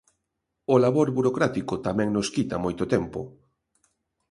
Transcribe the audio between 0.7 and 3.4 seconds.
O labor burocrático tamén nos quita moito tempo.